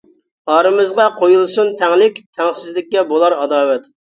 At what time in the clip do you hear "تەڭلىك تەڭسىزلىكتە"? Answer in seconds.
1.83-3.07